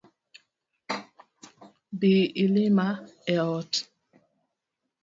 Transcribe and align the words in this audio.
Bi 1.99 2.13
ilima 2.45 2.87
e 3.33 3.35
ot 3.57 3.71